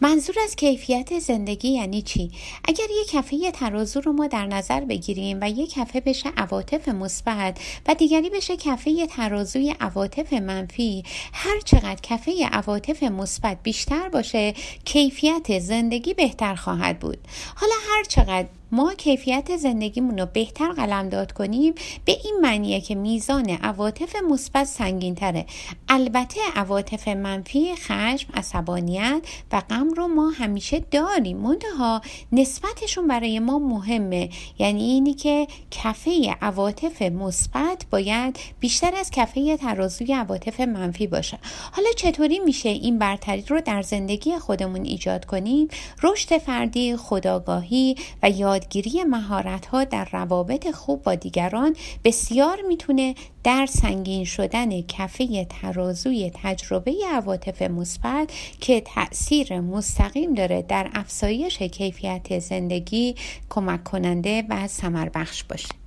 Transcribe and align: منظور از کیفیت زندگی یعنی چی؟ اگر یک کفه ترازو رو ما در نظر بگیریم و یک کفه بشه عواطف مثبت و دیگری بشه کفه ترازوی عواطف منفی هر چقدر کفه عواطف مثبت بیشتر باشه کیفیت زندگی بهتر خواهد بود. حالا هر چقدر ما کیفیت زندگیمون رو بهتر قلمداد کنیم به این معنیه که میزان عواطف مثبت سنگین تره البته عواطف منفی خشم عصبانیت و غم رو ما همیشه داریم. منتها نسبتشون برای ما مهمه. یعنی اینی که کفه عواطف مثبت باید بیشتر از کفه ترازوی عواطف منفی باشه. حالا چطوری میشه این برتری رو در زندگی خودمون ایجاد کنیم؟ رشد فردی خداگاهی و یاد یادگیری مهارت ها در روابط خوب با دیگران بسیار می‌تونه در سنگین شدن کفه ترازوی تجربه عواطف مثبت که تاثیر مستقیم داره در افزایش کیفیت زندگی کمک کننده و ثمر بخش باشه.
منظور 0.00 0.36
از 0.44 0.56
کیفیت 0.56 1.18
زندگی 1.18 1.68
یعنی 1.68 2.02
چی؟ 2.02 2.30
اگر 2.64 2.84
یک 3.00 3.08
کفه 3.10 3.50
ترازو 3.50 4.00
رو 4.00 4.12
ما 4.12 4.26
در 4.26 4.46
نظر 4.46 4.80
بگیریم 4.80 5.38
و 5.40 5.50
یک 5.50 5.74
کفه 5.74 6.00
بشه 6.00 6.28
عواطف 6.36 6.88
مثبت 6.88 7.58
و 7.86 7.94
دیگری 7.94 8.30
بشه 8.30 8.56
کفه 8.56 9.06
ترازوی 9.06 9.74
عواطف 9.80 10.32
منفی 10.32 11.04
هر 11.32 11.60
چقدر 11.60 12.00
کفه 12.02 12.46
عواطف 12.52 13.02
مثبت 13.02 13.58
بیشتر 13.62 14.08
باشه 14.08 14.54
کیفیت 14.84 15.58
زندگی 15.58 16.14
بهتر 16.14 16.54
خواهد 16.54 16.98
بود. 16.98 17.18
حالا 17.54 17.74
هر 17.90 18.04
چقدر 18.04 18.48
ما 18.72 18.94
کیفیت 18.94 19.56
زندگیمون 19.56 20.18
رو 20.18 20.26
بهتر 20.26 20.72
قلمداد 20.72 21.32
کنیم 21.32 21.74
به 22.04 22.16
این 22.24 22.38
معنیه 22.42 22.80
که 22.80 22.94
میزان 22.94 23.50
عواطف 23.50 24.16
مثبت 24.30 24.64
سنگین 24.64 25.14
تره 25.14 25.46
البته 25.88 26.40
عواطف 26.56 27.08
منفی 27.08 27.74
خشم 27.74 28.28
عصبانیت 28.34 29.22
و 29.52 29.62
غم 29.70 29.90
رو 29.90 30.08
ما 30.08 30.30
همیشه 30.30 30.80
داریم. 30.90 31.36
منتها 31.36 32.00
نسبتشون 32.32 33.08
برای 33.08 33.38
ما 33.38 33.58
مهمه. 33.58 34.28
یعنی 34.58 34.82
اینی 34.82 35.14
که 35.14 35.46
کفه 35.70 36.36
عواطف 36.42 37.02
مثبت 37.02 37.86
باید 37.90 38.38
بیشتر 38.60 38.94
از 38.94 39.10
کفه 39.10 39.56
ترازوی 39.56 40.12
عواطف 40.12 40.60
منفی 40.60 41.06
باشه. 41.06 41.38
حالا 41.72 41.88
چطوری 41.96 42.38
میشه 42.38 42.68
این 42.68 42.98
برتری 42.98 43.44
رو 43.48 43.60
در 43.60 43.82
زندگی 43.82 44.38
خودمون 44.38 44.82
ایجاد 44.84 45.24
کنیم؟ 45.24 45.68
رشد 46.02 46.38
فردی 46.38 46.96
خداگاهی 46.96 47.96
و 48.22 48.30
یاد 48.30 48.55
یادگیری 48.56 49.04
مهارت 49.04 49.66
ها 49.66 49.84
در 49.84 50.08
روابط 50.12 50.70
خوب 50.70 51.02
با 51.02 51.14
دیگران 51.14 51.76
بسیار 52.04 52.58
می‌تونه 52.68 53.14
در 53.44 53.66
سنگین 53.66 54.24
شدن 54.24 54.80
کفه 54.80 55.44
ترازوی 55.44 56.30
تجربه 56.34 56.94
عواطف 57.12 57.62
مثبت 57.62 58.32
که 58.60 58.80
تاثیر 58.80 59.60
مستقیم 59.60 60.34
داره 60.34 60.62
در 60.62 60.90
افزایش 60.94 61.62
کیفیت 61.62 62.38
زندگی 62.38 63.14
کمک 63.48 63.84
کننده 63.84 64.44
و 64.48 64.66
ثمر 64.66 65.08
بخش 65.08 65.44
باشه. 65.44 65.85